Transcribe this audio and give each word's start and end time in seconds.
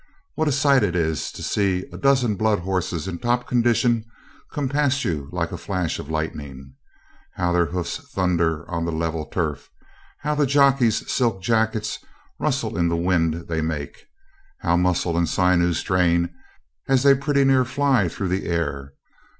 What 0.33 0.47
a 0.47 0.51
sight 0.51 0.81
it 0.81 0.95
is 0.95 1.31
to 1.31 1.43
see 1.43 1.85
a 1.93 1.97
dozen 1.99 2.33
blood 2.33 2.57
horses 2.61 3.07
in 3.07 3.19
top 3.19 3.45
condition 3.47 4.03
come 4.51 4.67
past 4.67 5.05
you 5.05 5.29
like 5.31 5.51
a 5.51 5.59
flash 5.59 5.99
of 5.99 6.09
lightning! 6.09 6.73
How 7.35 7.51
their 7.51 7.67
hoofs 7.67 7.97
thunder 8.11 8.65
on 8.67 8.85
the 8.85 8.91
level 8.91 9.27
turf! 9.27 9.69
How 10.21 10.33
the 10.33 10.47
jockeys' 10.47 11.07
silk 11.11 11.43
jackets 11.43 11.99
rustle 12.39 12.79
in 12.79 12.87
the 12.87 12.97
wind 12.97 13.45
they 13.47 13.61
make! 13.61 14.07
How 14.61 14.75
muscle 14.75 15.15
and 15.15 15.29
sinew 15.29 15.71
strain 15.73 16.33
as 16.89 17.03
they 17.03 17.13
pretty 17.13 17.43
near 17.45 17.63
fly 17.63 18.07
through 18.07 18.29
the 18.29 18.47
air! 18.47 18.95